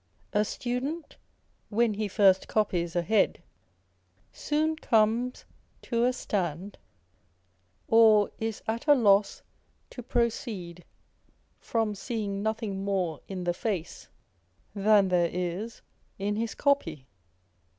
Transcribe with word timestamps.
A 0.33 0.43
student, 0.43 1.15
when 1.69 1.93
he 1.93 2.07
first 2.07 2.47
copies 2.47 2.95
a 2.95 3.03
head, 3.03 3.43
soon 4.33 4.75
comes 4.75 5.45
to 5.83 6.05
a 6.05 6.11
stand, 6.11 6.79
or 7.87 8.31
is 8.39 8.63
at 8.67 8.87
a 8.87 8.95
loss 8.95 9.43
to 9.91 10.01
proceed 10.01 10.85
from 11.59 11.93
seeing 11.93 12.41
nothing 12.41 12.83
more 12.83 13.19
in 13.27 13.43
the 13.43 13.53
face 13.53 14.07
than 14.73 15.09
there 15.09 15.29
is 15.31 15.83
in 16.17 16.35
his 16.35 16.55
copy. 16.55 17.05